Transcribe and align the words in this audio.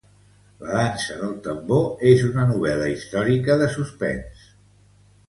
La 0.67 0.77
Danza 0.77 1.17
del 1.23 1.35
Tambor 1.47 2.01
és 2.11 2.23
una 2.29 2.45
novel·la 2.53 2.87
històrica 2.95 3.59
de 3.63 3.69
suspens. 3.75 4.49